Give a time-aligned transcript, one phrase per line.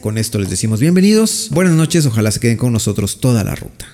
[0.00, 3.86] Con esto les decimos bienvenidos, buenas noches, ojalá se queden con nosotros toda la ruta.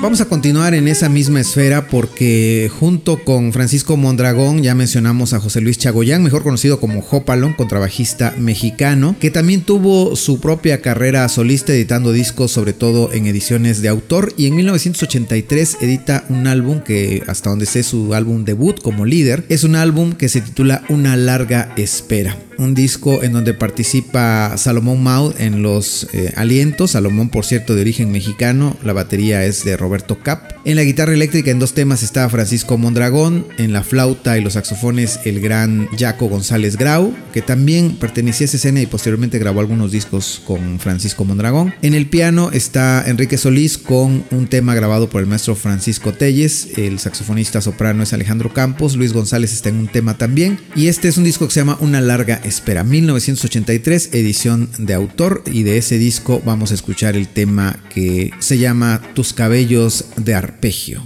[0.00, 5.40] Vamos a continuar en esa misma esfera porque junto con Francisco Mondragón ya mencionamos a
[5.40, 11.28] José Luis Chagoyán, mejor conocido como Jopalón, contrabajista mexicano, que también tuvo su propia carrera
[11.28, 14.32] solista editando discos sobre todo en ediciones de autor.
[14.36, 19.44] Y en 1983 edita un álbum que hasta donde sé su álbum debut como líder,
[19.48, 25.02] es un álbum que se titula Una larga espera un disco en donde participa Salomón
[25.02, 29.76] Maud en los eh, alientos, Salomón por cierto de origen mexicano, la batería es de
[29.76, 30.52] Roberto Cap.
[30.64, 34.54] En la guitarra eléctrica en dos temas está Francisco Mondragón, en la flauta y los
[34.54, 39.60] saxofones el gran Jaco González Grau, que también pertenecía a esa escena y posteriormente grabó
[39.60, 41.74] algunos discos con Francisco Mondragón.
[41.82, 46.76] En el piano está Enrique Solís con un tema grabado por el maestro Francisco Telles,
[46.76, 50.58] el saxofonista soprano es Alejandro Campos, Luis González está en un tema también.
[50.74, 55.42] Y este es un disco que se llama Una larga Espera 1983, edición de autor
[55.52, 60.34] y de ese disco vamos a escuchar el tema que se llama Tus cabellos de
[60.34, 61.02] arpegio.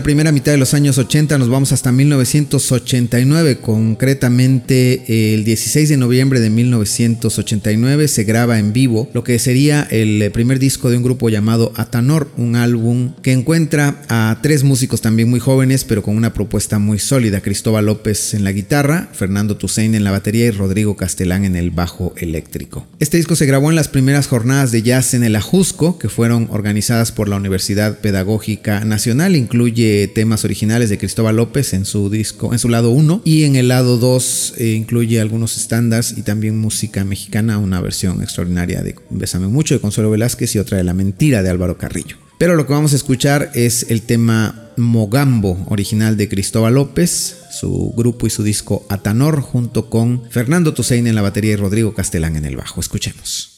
[0.00, 5.98] La primera mitad de los años 80 nos vamos hasta 1989, concretamente el 16 de
[5.98, 11.02] noviembre de 1989 se graba en vivo lo que sería el primer disco de un
[11.02, 16.16] grupo llamado Atanor, un álbum que encuentra a tres músicos también muy jóvenes pero con
[16.16, 20.50] una propuesta muy sólida, Cristóbal López en la guitarra, Fernando Toussaint en la batería y
[20.50, 22.86] Rodrigo Castelán en el bajo eléctrico.
[23.00, 26.48] Este disco se grabó en las primeras jornadas de jazz en el Ajusco, que fueron
[26.50, 32.52] organizadas por la Universidad Pedagógica Nacional, incluye temas originales de Cristóbal López en su disco,
[32.52, 36.58] en su lado 1 y en el lado 2 eh, incluye algunos estándares y también
[36.58, 40.94] música mexicana, una versión extraordinaria de Bésame mucho de Consuelo Velázquez y otra de La
[40.94, 42.16] mentira de Álvaro Carrillo.
[42.38, 47.92] Pero lo que vamos a escuchar es el tema Mogambo, original de Cristóbal López, su
[47.94, 52.36] grupo y su disco Atanor, junto con Fernando Toussaint en la batería y Rodrigo Castelán
[52.36, 52.80] en el bajo.
[52.80, 53.49] Escuchemos.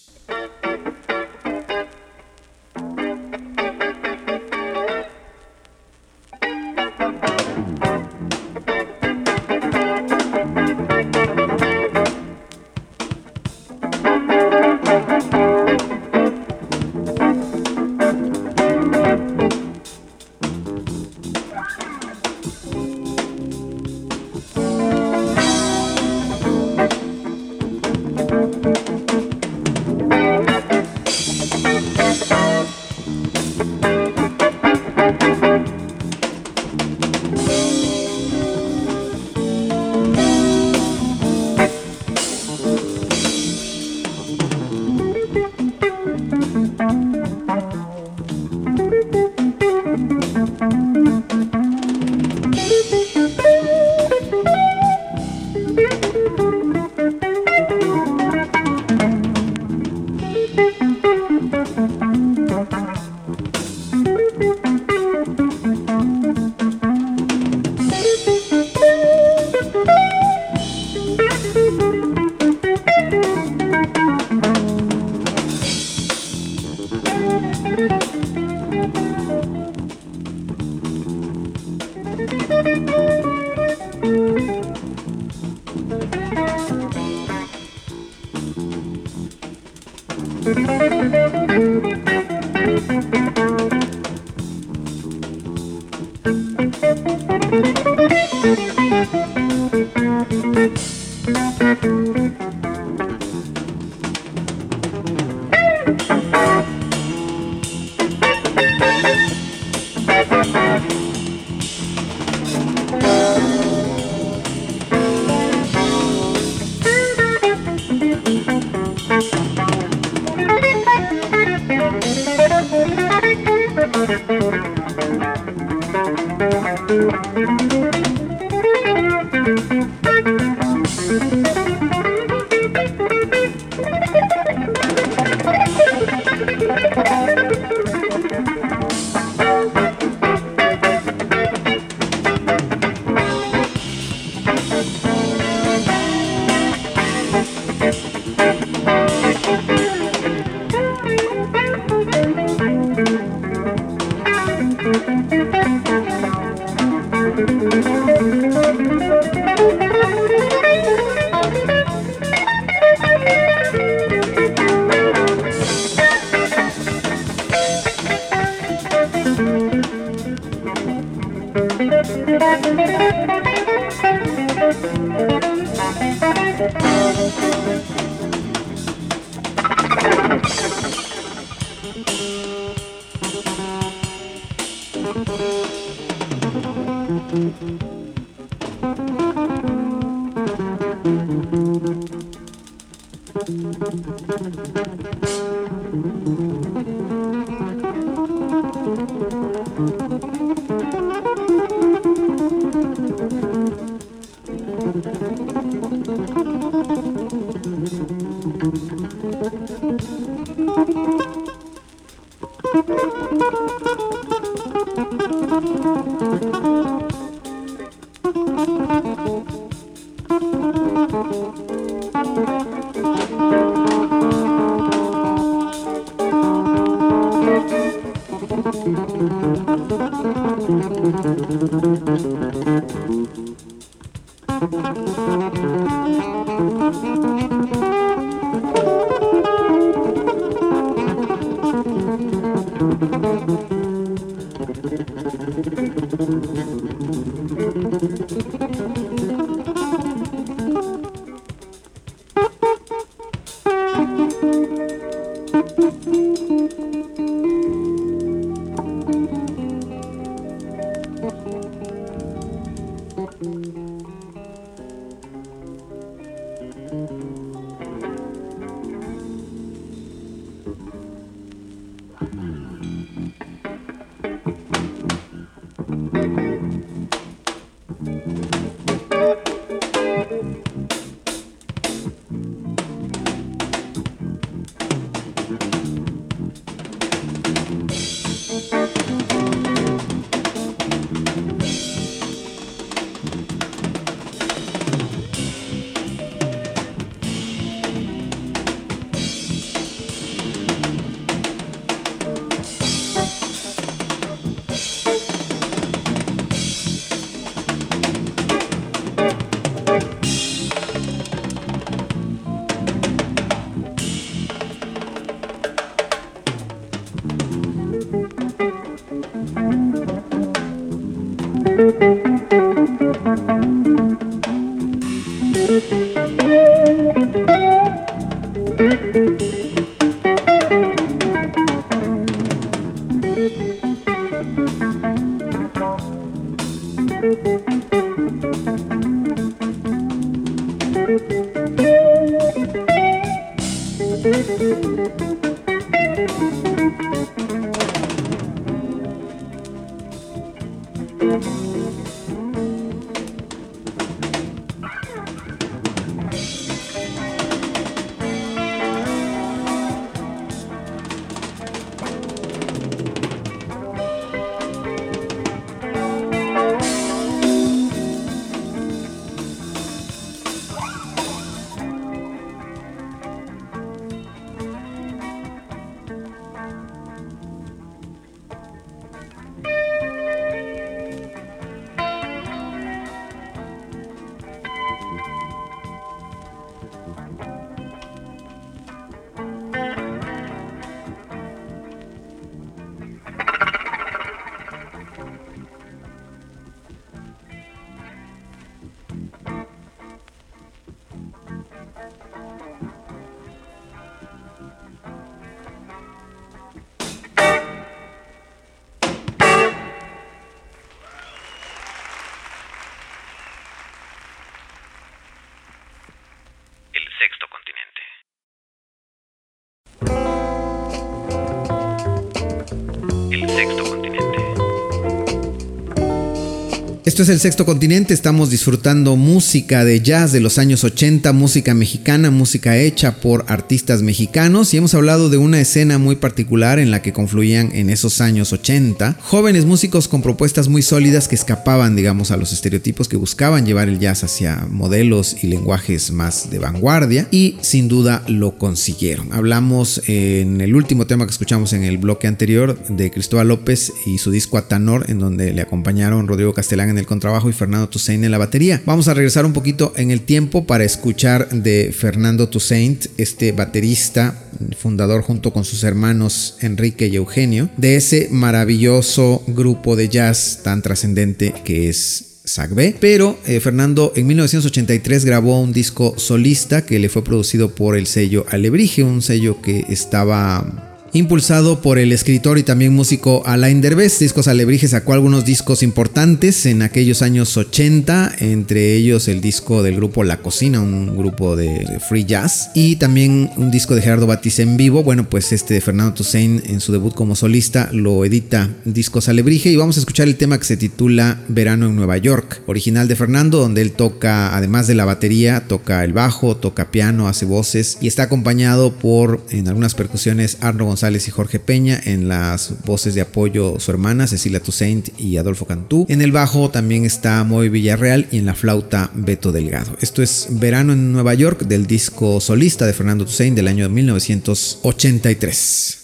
[427.13, 431.75] Esto es el sexto continente, estamos disfrutando música de jazz de los años 80, música
[431.75, 434.73] mexicana, música hecha por artistas mexicanos.
[434.73, 438.55] Y hemos hablado de una escena muy particular en la que confluían en esos años
[438.55, 443.67] 80 jóvenes músicos con propuestas muy sólidas que escapaban, digamos, a los estereotipos que buscaban
[443.67, 447.29] llevar el jazz hacia modelos y lenguajes más de vanguardia.
[447.31, 449.35] Y sin duda lo consiguieron.
[449.35, 454.17] Hablamos en el último tema que escuchamos en el bloque anterior de Cristóbal López y
[454.17, 458.31] su disco Atanor en donde le acompañaron Rodrigo Castellán en contrabajo y Fernando Toussaint en
[458.31, 458.83] la batería.
[458.87, 464.39] Vamos a regresar un poquito en el tiempo para escuchar de Fernando Toussaint, este baterista
[464.79, 470.83] fundador junto con sus hermanos Enrique y Eugenio, de ese maravilloso grupo de jazz tan
[470.83, 472.97] trascendente que es Sagbe.
[472.99, 478.07] Pero eh, Fernando en 1983 grabó un disco solista que le fue producido por el
[478.07, 484.19] sello Alebrije, un sello que estaba Impulsado por el escritor y también músico Alain Derbez,
[484.19, 489.97] Discos Alebrije sacó algunos discos importantes en aquellos años 80, entre ellos el disco del
[489.97, 494.59] grupo La Cocina, un grupo de free jazz, y también un disco de Gerardo Batiz
[494.61, 495.03] en vivo.
[495.03, 499.71] Bueno, pues este de Fernando Toussaint en su debut como solista lo edita Discos Alebrije
[499.71, 503.17] y vamos a escuchar el tema que se titula Verano en Nueva York, original de
[503.17, 507.99] Fernando, donde él toca, además de la batería, toca el bajo, toca piano, hace voces
[508.01, 513.17] y está acompañado por en algunas percusiones Arno González y Jorge Peña, en las voces
[513.17, 516.07] de apoyo su hermana Cecilia Toussaint y Adolfo Cantú.
[516.09, 519.97] En el bajo también está Moy Villarreal y en la flauta Beto Delgado.
[520.01, 526.02] Esto es Verano en Nueva York del disco solista de Fernando Toussaint del año 1983.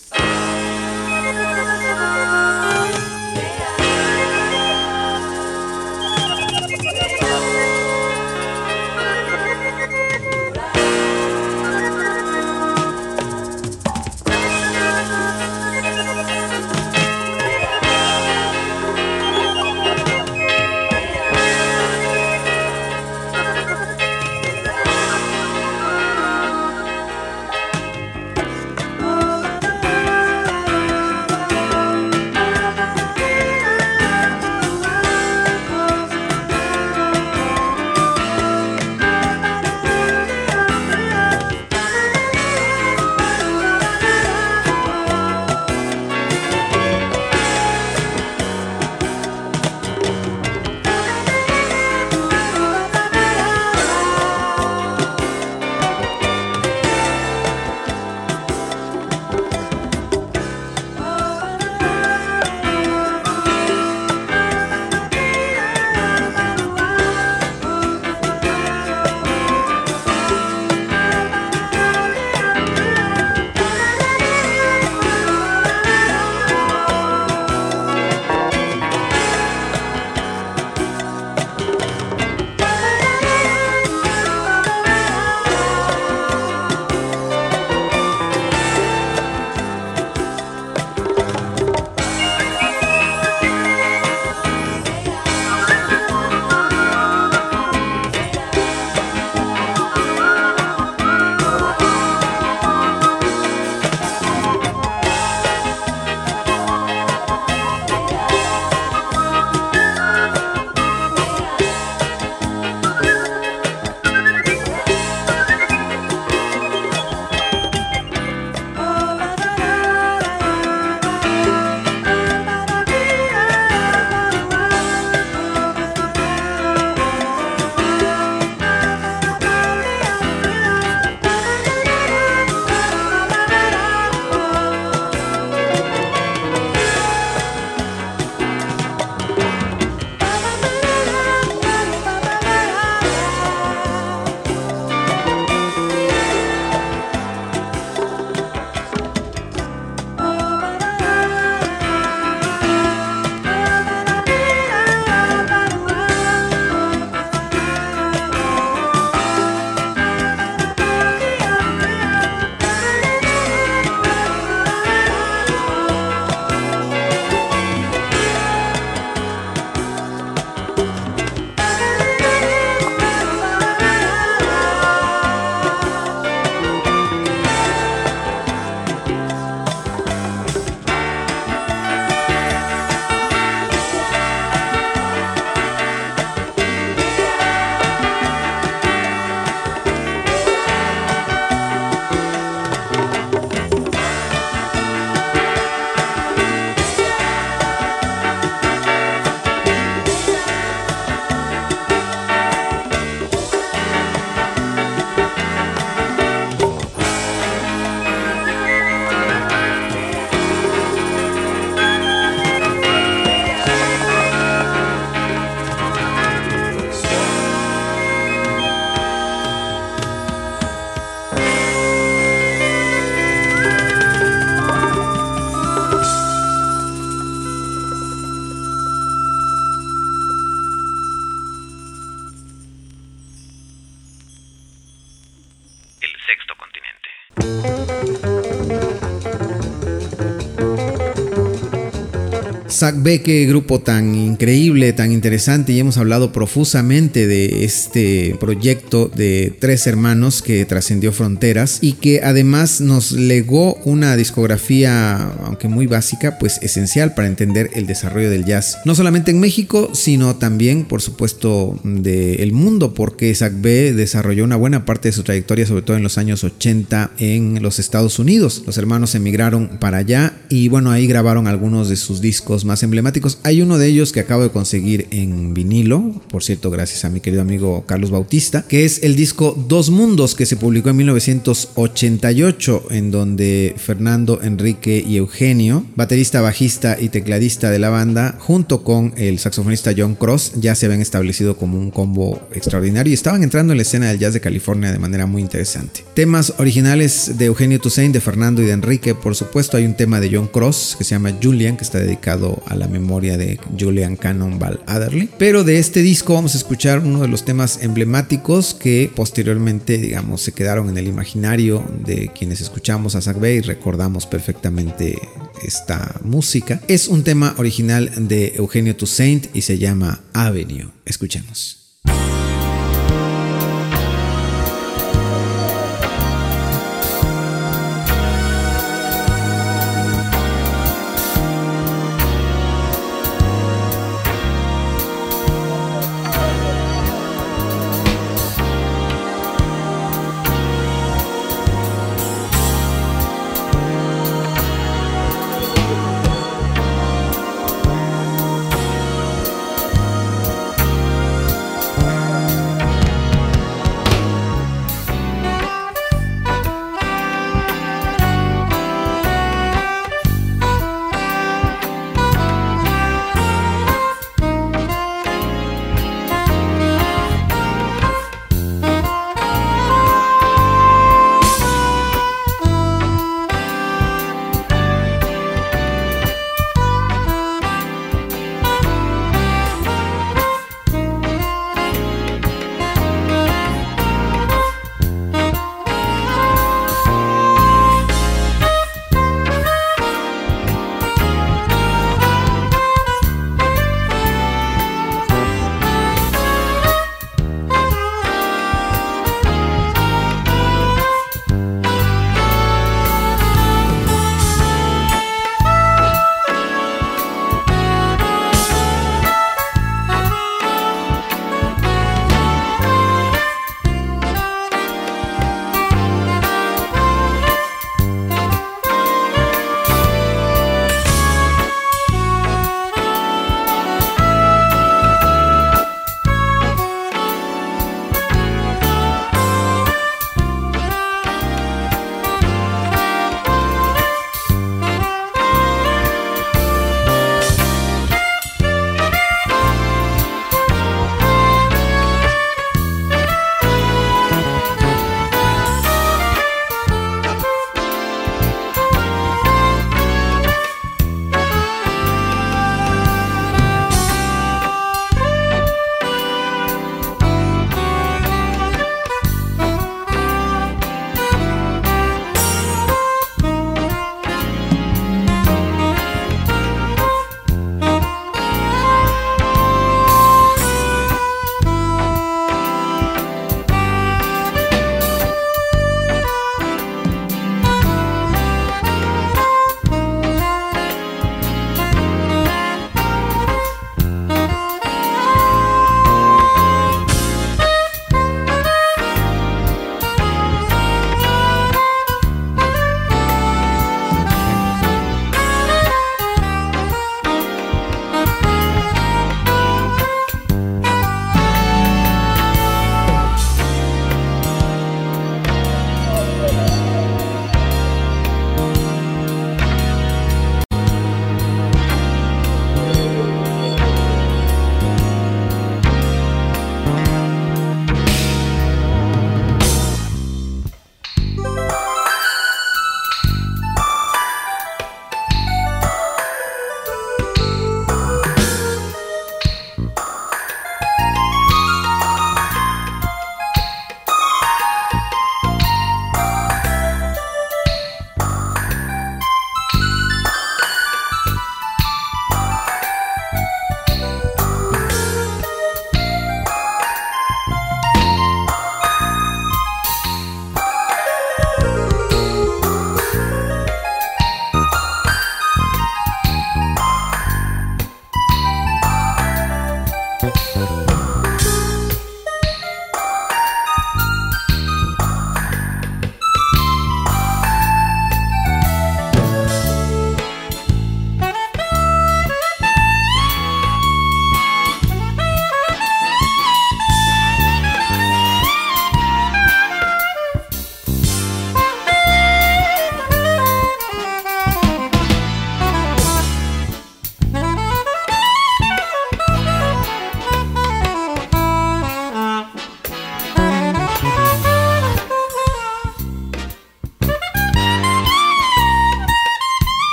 [242.79, 249.11] Zach B, qué grupo tan increíble, tan interesante y hemos hablado profusamente de este proyecto
[249.12, 255.88] de tres hermanos que trascendió fronteras y que además nos legó una discografía, aunque muy
[255.88, 260.85] básica, pues esencial para entender el desarrollo del jazz, no solamente en México, sino también,
[260.85, 265.83] por supuesto, del mundo, porque Zach B desarrolló una buena parte de su trayectoria, sobre
[265.83, 268.62] todo en los años 80 en los Estados Unidos.
[268.67, 273.40] Los hermanos emigraron para allá y bueno, ahí grabaron algunos de sus discos más emblemáticos.
[273.42, 277.20] Hay uno de ellos que acabo de conseguir en vinilo, por cierto, gracias a mi
[277.20, 282.85] querido amigo Carlos Bautista, que es el disco Dos Mundos que se publicó en 1988,
[282.90, 289.14] en donde Fernando, Enrique y Eugenio, baterista, bajista y tecladista de la banda, junto con
[289.16, 293.72] el saxofonista John Cross, ya se habían establecido como un combo extraordinario y estaban entrando
[293.72, 296.04] en la escena del jazz de California de manera muy interesante.
[296.14, 300.20] Temas originales de Eugenio Toussaint, de Fernando y de Enrique, por supuesto, hay un tema
[300.20, 304.16] de John Cross que se llama Julian, que está dedicado a la memoria de Julian
[304.16, 305.29] Cannonball Adderley.
[305.38, 310.42] Pero de este disco vamos a escuchar uno de los temas emblemáticos que posteriormente, digamos,
[310.42, 315.18] se quedaron en el imaginario de quienes escuchamos a Zach y recordamos perfectamente
[315.62, 316.81] esta música.
[316.88, 320.88] Es un tema original de Eugenio Toussaint y se llama Avenue.
[321.05, 321.78] Escuchemos.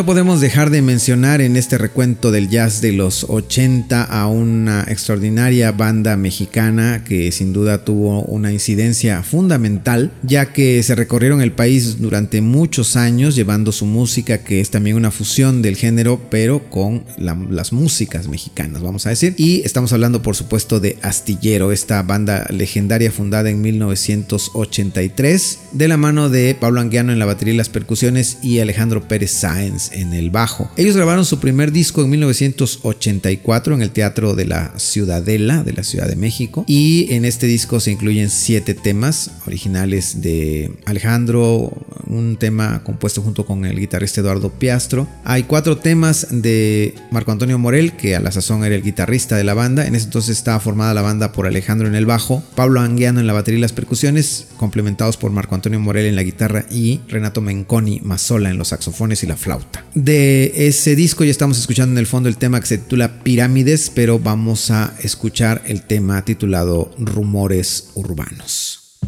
[0.00, 4.82] No podemos dejar de mencionar en este recuento del jazz de los 80 a una
[4.88, 11.52] extraordinaria banda mexicana que sin duda tuvo una incidencia fundamental, ya que se recorrieron el
[11.52, 16.70] país durante muchos años llevando su música, que es también una fusión del género, pero
[16.70, 19.34] con las músicas mexicanas, vamos a decir.
[19.36, 25.98] Y estamos hablando, por supuesto, de Astillero, esta banda legendaria fundada en 1983, de la
[25.98, 30.12] mano de Pablo Anguiano en la batería y las percusiones y Alejandro Pérez Sáenz en
[30.12, 30.70] el bajo.
[30.76, 35.82] Ellos grabaron su primer disco en 1984 en el Teatro de la Ciudadela de la
[35.82, 41.72] Ciudad de México y en este disco se incluyen siete temas originales de Alejandro,
[42.06, 45.08] un tema compuesto junto con el guitarrista Eduardo Piastro.
[45.24, 49.44] Hay cuatro temas de Marco Antonio Morel, que a la sazón era el guitarrista de
[49.44, 49.86] la banda.
[49.86, 53.26] En ese entonces estaba formada la banda por Alejandro en el bajo, Pablo Anguiano en
[53.26, 57.40] la batería y las percusiones, complementados por Marco Antonio Morel en la guitarra y Renato
[57.40, 59.79] Menconi Mazola en los saxofones y la flauta.
[59.94, 63.90] De ese disco ya estamos escuchando en el fondo el tema que se titula Pirámides,
[63.94, 68.98] pero vamos a escuchar el tema titulado Rumores Urbanos.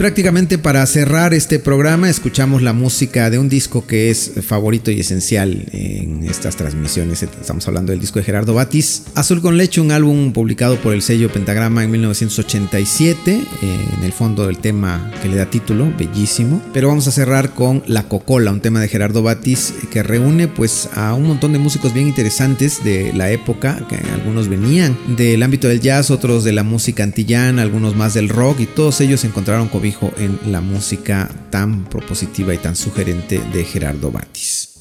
[0.00, 4.98] Prácticamente para cerrar este programa escuchamos la música de un disco que es favorito y
[4.98, 5.99] esencial en
[6.30, 7.22] estas transmisiones.
[7.22, 9.04] Estamos hablando del disco de Gerardo Batis.
[9.14, 13.32] Azul con leche, un álbum publicado por el sello Pentagrama en 1987.
[13.62, 16.62] Eh, en el fondo del tema que le da título, bellísimo.
[16.72, 20.88] Pero vamos a cerrar con La Cocola, un tema de Gerardo Batis que reúne pues
[20.94, 25.68] a un montón de músicos bien interesantes de la época, que algunos venían del ámbito
[25.68, 29.68] del jazz, otros de la música antillana, algunos más del rock y todos ellos encontraron
[29.68, 34.76] cobijo en la música tan propositiva y tan sugerente de Gerardo Batis.